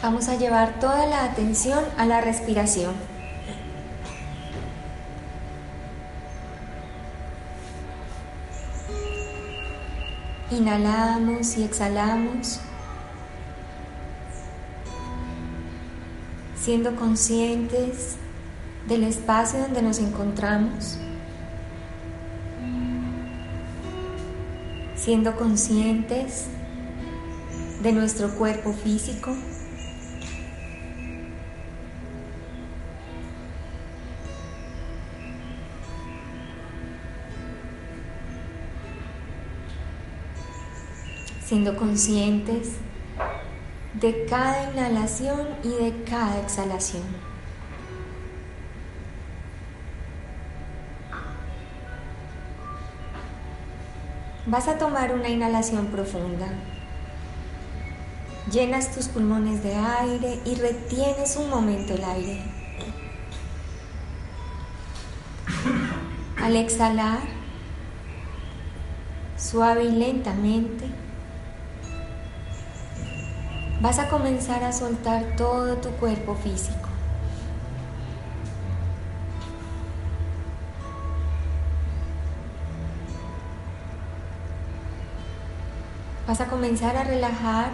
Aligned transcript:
Vamos 0.00 0.28
a 0.28 0.36
llevar 0.36 0.78
toda 0.78 1.06
la 1.06 1.24
atención 1.24 1.82
a 1.96 2.06
la 2.06 2.20
respiración. 2.20 2.94
Inhalamos 10.52 11.56
y 11.56 11.64
exhalamos, 11.64 12.60
siendo 16.56 16.94
conscientes 16.94 18.14
del 18.86 19.02
espacio 19.02 19.58
donde 19.58 19.82
nos 19.82 19.98
encontramos, 19.98 20.96
siendo 24.94 25.36
conscientes 25.36 26.46
de 27.82 27.92
nuestro 27.92 28.30
cuerpo 28.36 28.72
físico. 28.72 29.34
Siendo 41.48 41.78
conscientes 41.78 42.72
de 43.94 44.26
cada 44.26 44.70
inhalación 44.70 45.48
y 45.64 45.70
de 45.82 46.04
cada 46.04 46.38
exhalación. 46.42 47.04
Vas 54.44 54.68
a 54.68 54.76
tomar 54.76 55.14
una 55.14 55.30
inhalación 55.30 55.86
profunda. 55.86 56.48
Llenas 58.52 58.94
tus 58.94 59.08
pulmones 59.08 59.62
de 59.62 59.74
aire 59.74 60.40
y 60.44 60.54
retienes 60.56 61.36
un 61.36 61.48
momento 61.48 61.94
el 61.94 62.04
aire. 62.04 62.42
Al 66.42 66.56
exhalar, 66.56 67.20
suave 69.38 69.84
y 69.84 69.92
lentamente, 69.92 71.07
vas 73.80 73.98
a 74.00 74.08
comenzar 74.08 74.64
a 74.64 74.72
soltar 74.72 75.36
todo 75.36 75.76
tu 75.76 75.90
cuerpo 75.90 76.34
físico. 76.34 76.88
Vas 86.26 86.40
a 86.40 86.46
comenzar 86.46 86.96
a 86.96 87.04
relajar 87.04 87.70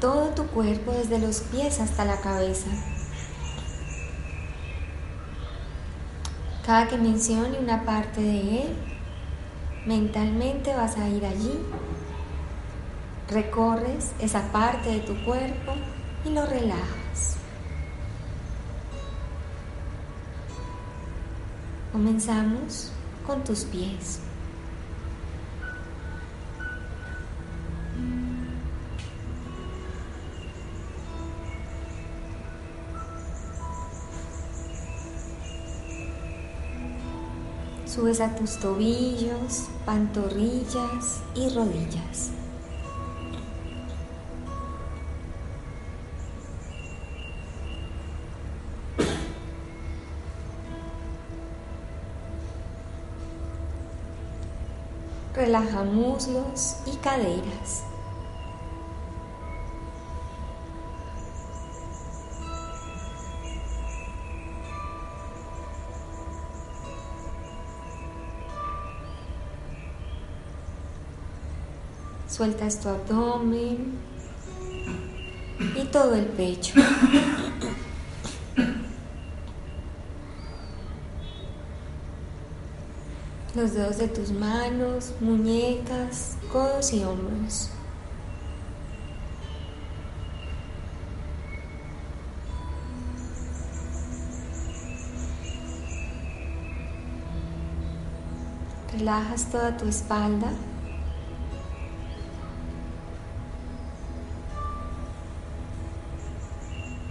todo 0.00 0.30
tu 0.30 0.46
cuerpo 0.46 0.92
desde 0.92 1.18
los 1.18 1.40
pies 1.40 1.80
hasta 1.80 2.04
la 2.04 2.20
cabeza. 2.20 2.68
Cada 6.66 6.88
que 6.88 6.96
mencione 6.96 7.58
una 7.58 7.84
parte 7.84 8.22
de 8.22 8.62
él, 8.62 8.76
mentalmente 9.86 10.74
vas 10.74 10.96
a 10.96 11.08
ir 11.08 11.24
allí 11.26 11.60
Recorres 13.30 14.12
esa 14.20 14.52
parte 14.52 14.90
de 14.90 15.00
tu 15.00 15.24
cuerpo 15.24 15.72
y 16.24 16.30
lo 16.30 16.44
relajas. 16.44 17.36
Comenzamos 21.90 22.92
con 23.26 23.42
tus 23.42 23.64
pies. 23.64 24.20
Subes 37.86 38.20
a 38.20 38.34
tus 38.34 38.58
tobillos, 38.58 39.68
pantorrillas 39.86 41.22
y 41.36 41.48
rodillas. 41.54 42.32
Relaja 55.44 55.84
muslos 55.84 56.76
y 56.86 56.96
caderas. 56.96 57.84
Sueltas 72.26 72.80
tu 72.80 72.88
abdomen 72.88 73.98
y 75.76 75.84
todo 75.92 76.14
el 76.14 76.24
pecho. 76.24 76.72
Los 83.54 83.72
dedos 83.72 83.98
de 83.98 84.08
tus 84.08 84.32
manos, 84.32 85.12
muñecas, 85.20 86.36
codos 86.52 86.92
y 86.92 87.04
hombros. 87.04 87.70
Relajas 98.92 99.50
toda 99.50 99.76
tu 99.76 99.86
espalda. 99.86 100.52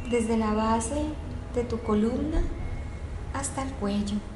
Desde 0.10 0.38
la 0.38 0.54
base 0.54 1.06
de 1.56 1.64
tu 1.64 1.80
columna 1.80 2.42
hasta 3.34 3.64
el 3.64 3.72
cuello. 3.74 4.33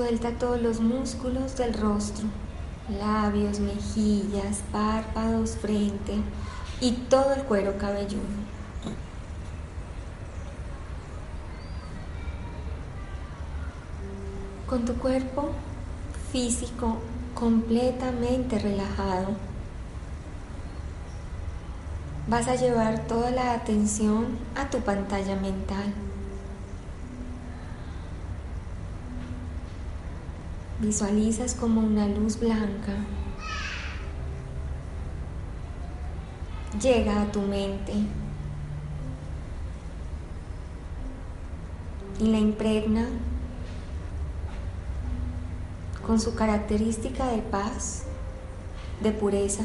Suelta 0.00 0.30
todos 0.30 0.62
los 0.62 0.80
músculos 0.80 1.58
del 1.58 1.74
rostro, 1.74 2.24
labios, 2.98 3.60
mejillas, 3.60 4.62
párpados, 4.72 5.58
frente 5.60 6.14
y 6.80 6.92
todo 6.92 7.34
el 7.34 7.42
cuero 7.42 7.76
cabelludo. 7.76 8.22
Con 14.66 14.86
tu 14.86 14.94
cuerpo 14.94 15.50
físico 16.32 16.96
completamente 17.34 18.58
relajado, 18.58 19.36
vas 22.26 22.48
a 22.48 22.54
llevar 22.54 23.00
toda 23.00 23.30
la 23.32 23.52
atención 23.52 24.38
a 24.56 24.70
tu 24.70 24.78
pantalla 24.78 25.36
mental. 25.36 25.92
Visualizas 30.80 31.54
como 31.54 31.82
una 31.82 32.08
luz 32.08 32.40
blanca 32.40 32.94
llega 36.80 37.20
a 37.20 37.32
tu 37.32 37.42
mente 37.42 37.92
y 42.18 42.24
la 42.24 42.38
impregna 42.38 43.06
con 46.06 46.18
su 46.18 46.34
característica 46.34 47.26
de 47.28 47.42
paz, 47.42 48.04
de 49.02 49.12
pureza. 49.12 49.64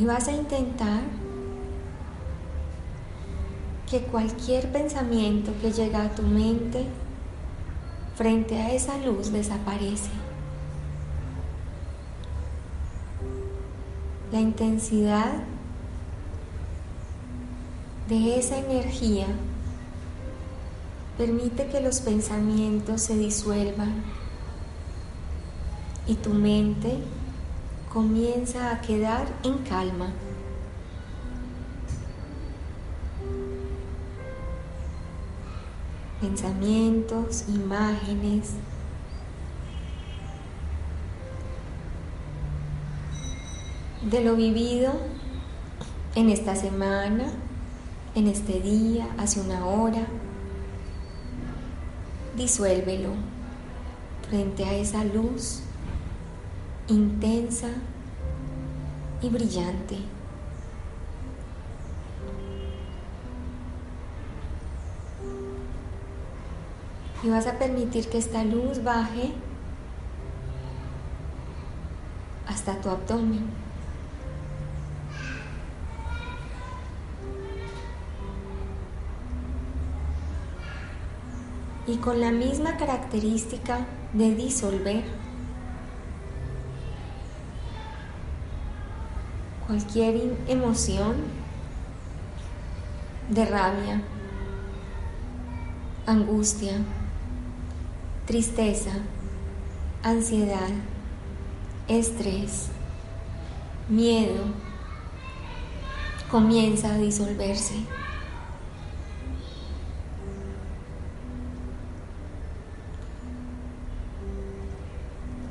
Y 0.00 0.06
vas 0.06 0.28
a 0.28 0.32
intentar 0.32 1.02
que 3.90 4.00
cualquier 4.00 4.72
pensamiento 4.72 5.52
que 5.60 5.72
llega 5.72 6.04
a 6.04 6.14
tu 6.14 6.22
mente 6.22 6.86
frente 8.16 8.56
a 8.56 8.72
esa 8.72 8.96
luz 8.96 9.30
desaparece. 9.30 10.08
La 14.32 14.40
intensidad 14.40 15.42
de 18.08 18.38
esa 18.38 18.56
energía 18.56 19.26
permite 21.18 21.66
que 21.66 21.82
los 21.82 22.00
pensamientos 22.00 23.02
se 23.02 23.18
disuelvan 23.18 24.02
y 26.06 26.14
tu 26.14 26.30
mente 26.30 26.96
comienza 27.92 28.70
a 28.70 28.80
quedar 28.80 29.26
en 29.42 29.58
calma. 29.58 30.10
Pensamientos, 36.20 37.46
imágenes. 37.48 38.52
De 44.08 44.22
lo 44.22 44.36
vivido 44.36 44.92
en 46.14 46.30
esta 46.30 46.54
semana, 46.54 47.24
en 48.14 48.28
este 48.28 48.60
día, 48.60 49.08
hace 49.18 49.40
una 49.40 49.66
hora, 49.66 50.06
disuélvelo 52.36 53.10
frente 54.28 54.64
a 54.64 54.74
esa 54.74 55.04
luz 55.04 55.62
intensa 56.90 57.68
y 59.22 59.28
brillante. 59.28 59.98
Y 67.22 67.28
vas 67.28 67.46
a 67.46 67.58
permitir 67.58 68.08
que 68.08 68.18
esta 68.18 68.44
luz 68.44 68.82
baje 68.82 69.32
hasta 72.46 72.80
tu 72.80 72.88
abdomen. 72.88 73.44
Y 81.86 81.96
con 81.96 82.20
la 82.20 82.30
misma 82.30 82.76
característica 82.76 83.86
de 84.12 84.34
disolver 84.34 85.29
cualquier 89.70 90.36
emoción 90.48 91.14
de 93.28 93.44
rabia, 93.44 94.02
angustia, 96.06 96.78
tristeza, 98.26 98.90
ansiedad, 100.02 100.70
estrés, 101.86 102.66
miedo, 103.88 104.42
comienza 106.32 106.92
a 106.92 106.98
disolverse. 106.98 107.76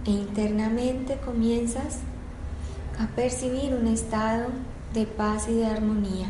E 0.04 0.12
internamente 0.12 1.18
comienzas 1.24 2.00
a 3.00 3.07
percibir 3.16 3.74
un 3.74 3.88
estado 3.88 4.50
de 4.94 5.06
paz 5.06 5.48
y 5.50 5.56
de 5.56 5.66
armonía. 5.66 6.30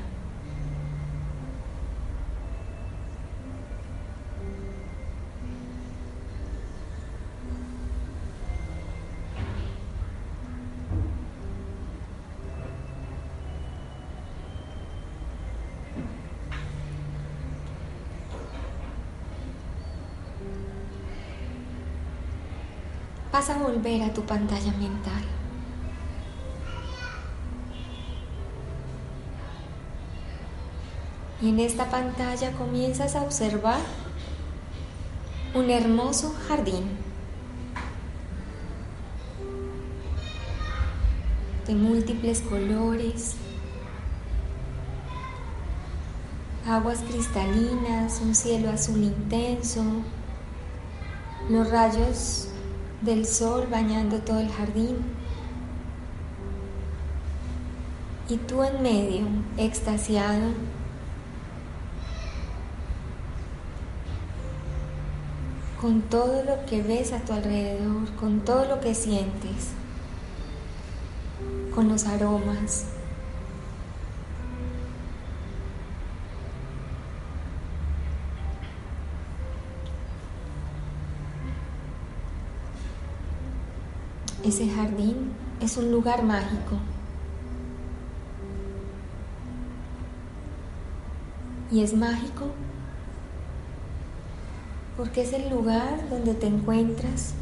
vas 23.40 23.50
a 23.52 23.58
volver 23.58 24.02
a 24.02 24.14
tu 24.14 24.22
pantalla 24.24 24.74
mental. 24.74 25.39
Y 31.42 31.50
en 31.50 31.60
esta 31.60 31.90
pantalla 31.90 32.52
comienzas 32.52 33.16
a 33.16 33.22
observar 33.22 33.80
un 35.54 35.70
hermoso 35.70 36.36
jardín. 36.48 36.84
De 41.66 41.76
múltiples 41.76 42.42
colores, 42.42 43.36
aguas 46.68 47.00
cristalinas, 47.00 48.20
un 48.22 48.36
cielo 48.36 48.70
azul 48.70 49.04
intenso, 49.04 49.84
los 51.50 51.70
rayos 51.70 52.50
del 53.02 53.26
sol 53.26 53.68
bañando 53.72 54.20
todo 54.20 54.40
el 54.40 54.50
jardín. 54.50 54.98
Y 58.28 58.38
tú 58.38 58.64
en 58.64 58.84
medio, 58.84 59.26
extasiado, 59.58 60.50
con 65.80 66.02
todo 66.02 66.44
lo 66.44 66.66
que 66.66 66.82
ves 66.82 67.14
a 67.14 67.20
tu 67.20 67.32
alrededor, 67.32 68.10
con 68.20 68.42
todo 68.42 68.66
lo 68.66 68.82
que 68.82 68.94
sientes, 68.94 69.70
con 71.74 71.88
los 71.88 72.06
aromas. 72.06 72.86
Ese 84.44 84.70
jardín 84.70 85.32
es 85.62 85.78
un 85.78 85.92
lugar 85.92 86.24
mágico. 86.24 86.78
Y 91.72 91.84
es 91.84 91.94
mágico 91.94 92.48
porque 95.00 95.22
es 95.22 95.32
el 95.32 95.50
lugar 95.50 96.10
donde 96.10 96.34
te 96.34 96.46
encuentras 96.46 97.34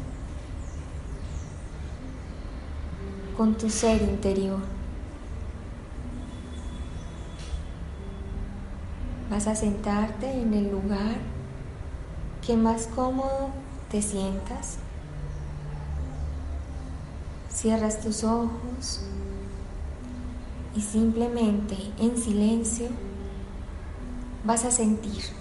con 3.36 3.58
tu 3.58 3.68
ser 3.68 4.00
interior. 4.00 4.60
Vas 9.28 9.48
a 9.48 9.56
sentarte 9.56 10.30
en 10.30 10.54
el 10.54 10.70
lugar 10.70 11.16
que 12.46 12.56
más 12.56 12.86
cómodo 12.94 13.50
te 13.90 14.02
sientas. 14.02 14.76
Cierras 17.52 18.00
tus 18.00 18.22
ojos 18.22 19.00
y 20.76 20.80
simplemente 20.80 21.76
en 21.98 22.16
silencio 22.16 22.86
vas 24.44 24.64
a 24.64 24.70
sentir. 24.70 25.37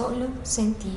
Solo 0.00 0.28
sentir. 0.44 0.96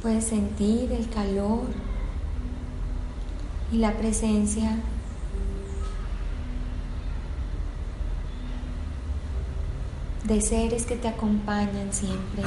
Puedes 0.00 0.24
sentir 0.24 0.92
el 0.92 1.08
calor 1.10 1.62
y 3.72 3.78
la 3.78 3.92
presencia 3.94 4.76
de 10.22 10.40
seres 10.40 10.86
que 10.86 10.94
te 10.94 11.08
acompañan 11.08 11.92
siempre. 11.92 12.44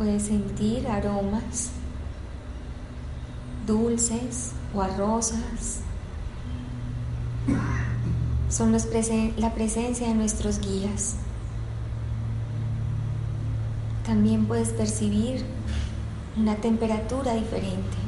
Puedes 0.00 0.22
sentir 0.22 0.88
aromas 0.88 1.72
dulces 3.66 4.52
o 4.74 4.80
arrosas. 4.80 5.80
Son 8.48 8.72
la 8.72 9.52
presencia 9.52 10.08
de 10.08 10.14
nuestros 10.14 10.58
guías. 10.60 11.16
También 14.06 14.46
puedes 14.46 14.70
percibir 14.70 15.44
una 16.34 16.56
temperatura 16.56 17.34
diferente. 17.34 17.98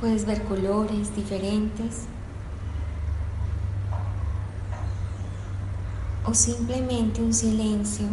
Puedes 0.00 0.24
ver 0.24 0.44
colores 0.44 1.14
diferentes. 1.14 2.06
O 6.30 6.34
simplemente 6.34 7.20
un 7.20 7.34
silencio 7.34 8.06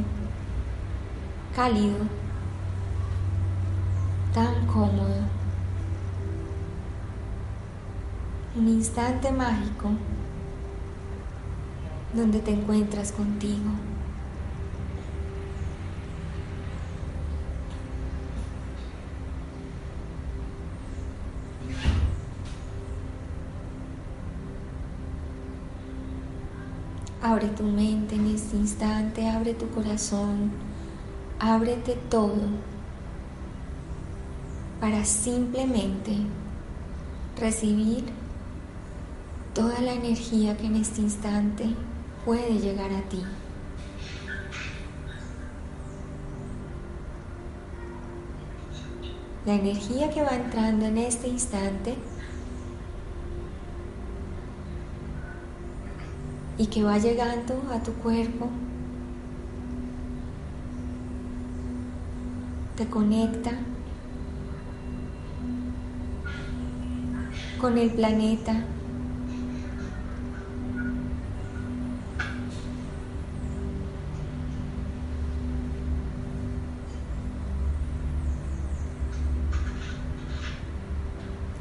cálido, 1.56 2.00
tan 4.34 4.66
cómodo. 4.66 5.22
Un 8.56 8.70
instante 8.70 9.32
mágico 9.32 9.92
donde 12.12 12.40
te 12.40 12.50
encuentras 12.50 13.12
contigo. 13.12 13.70
Abre 27.28 27.50
tu 27.50 27.64
mente 27.64 28.16
en 28.16 28.28
este 28.28 28.56
instante, 28.56 29.28
abre 29.28 29.54
tu 29.54 29.70
corazón, 29.72 30.50
ábrete 31.40 31.98
todo 32.10 32.40
para 34.80 35.04
simplemente 35.04 36.16
recibir 37.38 38.06
toda 39.54 39.82
la 39.82 39.92
energía 39.92 40.56
que 40.56 40.68
en 40.68 40.78
este 40.78 41.02
instante 41.02 41.66
puede 42.24 42.60
llegar 42.60 42.92
a 42.94 43.02
ti. 43.10 43.22
La 49.46 49.56
energía 49.56 50.10
que 50.12 50.24
va 50.24 50.34
entrando 50.34 50.86
en 50.86 50.98
este 50.98 51.28
instante 51.28 51.96
y 56.58 56.68
que 56.68 56.84
va 56.84 56.98
llegando 56.98 57.62
a 57.72 57.82
tu 57.84 57.94
cuerpo 57.94 58.50
te 62.78 62.86
conecta 62.86 63.52
con 67.60 67.78
el 67.78 67.90
planeta. 67.90 68.54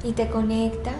Y 0.05 0.12
te 0.12 0.29
conecta 0.29 0.93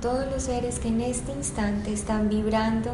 todos 0.00 0.26
los 0.30 0.42
seres 0.42 0.78
que 0.78 0.88
en 0.88 1.00
este 1.00 1.32
instante 1.32 1.92
están 1.92 2.28
vibrando 2.28 2.92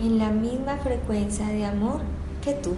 en 0.00 0.18
la 0.18 0.30
misma 0.30 0.76
frecuencia 0.78 1.46
de 1.48 1.64
amor 1.64 2.00
que 2.42 2.52
tú. 2.54 2.74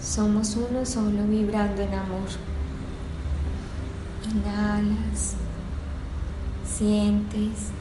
Somos 0.00 0.56
uno 0.56 0.84
solo 0.84 1.24
vibrando 1.28 1.82
en 1.82 1.94
amor. 1.94 2.28
Inhalas, 4.34 5.36
sientes. 6.80 7.72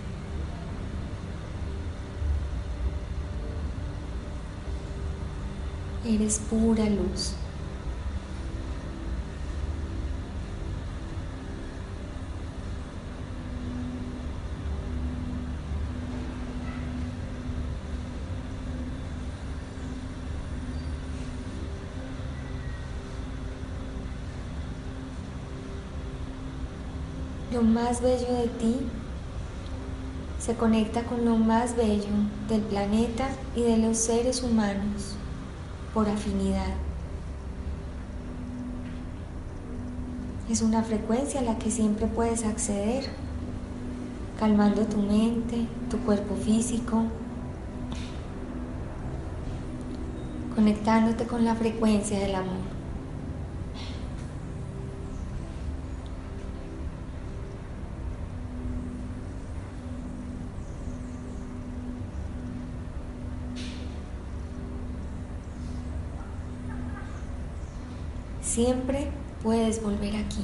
Eres 6.06 6.40
pura 6.50 6.84
luz. 6.90 7.34
Lo 27.60 27.66
más 27.66 28.02
bello 28.02 28.34
de 28.36 28.48
ti 28.48 28.78
se 30.40 30.56
conecta 30.56 31.04
con 31.04 31.26
lo 31.26 31.36
más 31.36 31.76
bello 31.76 32.08
del 32.48 32.62
planeta 32.62 33.28
y 33.54 33.64
de 33.64 33.76
los 33.76 33.98
seres 33.98 34.44
humanos 34.44 35.18
por 35.94 36.08
afinidad. 36.08 36.74
Es 40.50 40.62
una 40.62 40.84
frecuencia 40.84 41.42
a 41.42 41.44
la 41.44 41.60
que 41.60 41.70
siempre 41.70 42.08
puedes 42.08 42.46
acceder, 42.46 43.10
calmando 44.40 44.86
tu 44.86 45.00
mente, 45.00 45.68
tu 45.90 45.98
cuerpo 45.98 46.36
físico, 46.36 47.04
conectándote 50.56 51.26
con 51.26 51.44
la 51.44 51.56
frecuencia 51.56 52.20
del 52.20 52.36
amor. 52.36 52.79
Siempre 68.50 69.12
puedes 69.44 69.80
volver 69.80 70.16
aquí. 70.16 70.44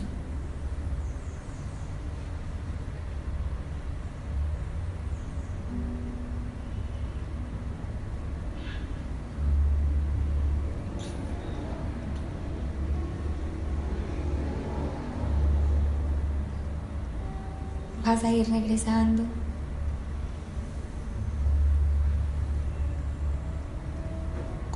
Vas 18.06 18.24
a 18.24 18.32
ir 18.32 18.48
regresando 18.48 19.24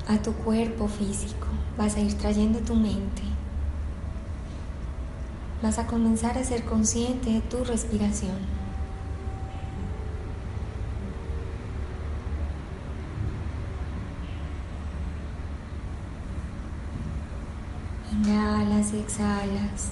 a 0.07 0.17
tu 0.17 0.33
cuerpo 0.33 0.87
físico. 0.87 1.58
Vas 1.79 1.95
a 1.95 2.01
ir 2.01 2.13
trayendo 2.15 2.59
tu 2.59 2.75
mente. 2.75 3.21
Vas 5.63 5.79
a 5.79 5.87
comenzar 5.87 6.37
a 6.37 6.43
ser 6.43 6.65
consciente 6.65 7.29
de 7.29 7.39
tu 7.39 7.63
respiración. 7.63 8.35
Inhalas 18.11 18.93
y 18.93 18.99
exhalas. 18.99 19.91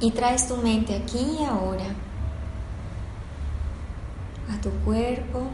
Y 0.00 0.10
traes 0.10 0.48
tu 0.48 0.56
mente 0.56 0.96
aquí 0.96 1.38
y 1.40 1.44
ahora 1.44 1.94
a 4.52 4.60
tu 4.60 4.70
cuerpo, 4.84 5.50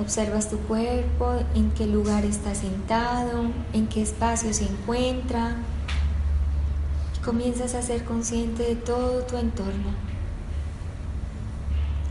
Observas 0.00 0.48
tu 0.48 0.56
cuerpo, 0.60 1.34
en 1.54 1.70
qué 1.72 1.86
lugar 1.86 2.24
está 2.24 2.54
sentado, 2.54 3.50
en 3.74 3.86
qué 3.86 4.00
espacio 4.00 4.54
se 4.54 4.64
encuentra. 4.64 5.56
Comienzas 7.22 7.74
a 7.74 7.82
ser 7.82 8.04
consciente 8.04 8.62
de 8.62 8.76
todo 8.76 9.22
tu 9.24 9.36
entorno. 9.36 9.90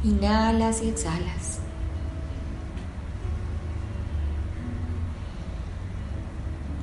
Inhalas 0.03 0.84
y 0.84 0.89
exhalas. 0.89 1.60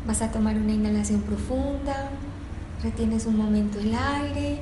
Vas 0.08 0.22
a 0.22 0.32
tomar 0.32 0.56
una 0.56 0.72
inhalación 0.72 1.20
profunda, 1.22 2.10
retienes 2.82 3.26
un 3.26 3.36
momento 3.36 3.78
el 3.78 3.94
aire 3.94 4.60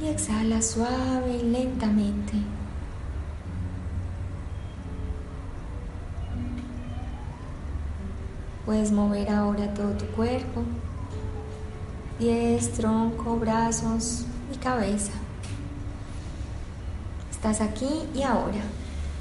y 0.00 0.06
exhalas 0.06 0.70
suave 0.70 1.40
y 1.42 1.42
lentamente. 1.42 2.55
Puedes 8.66 8.90
mover 8.90 9.30
ahora 9.30 9.72
todo 9.74 9.92
tu 9.92 10.06
cuerpo, 10.06 10.62
pies, 12.18 12.72
tronco, 12.72 13.36
brazos 13.36 14.24
y 14.52 14.58
cabeza. 14.58 15.12
Estás 17.30 17.60
aquí 17.60 18.08
y 18.12 18.22
ahora. 18.22 18.62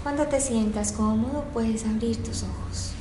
Cuando 0.02 0.26
te 0.26 0.42
sientas 0.42 0.92
cómodo 0.92 1.44
puedes 1.54 1.86
abrir 1.86 2.24
tus 2.24 2.42
ojos. 2.42 2.95